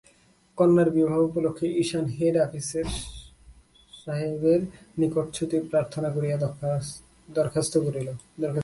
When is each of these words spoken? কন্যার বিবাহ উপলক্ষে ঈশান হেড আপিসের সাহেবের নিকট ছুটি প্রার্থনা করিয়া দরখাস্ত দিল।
কন্যার 0.57 0.89
বিবাহ 0.97 1.17
উপলক্ষে 1.29 1.67
ঈশান 1.83 2.05
হেড 2.17 2.35
আপিসের 2.45 2.87
সাহেবের 4.01 4.61
নিকট 4.97 5.27
ছুটি 5.35 5.57
প্রার্থনা 5.71 6.09
করিয়া 6.15 6.37
দরখাস্ত 7.29 7.73
দিল। 7.95 8.07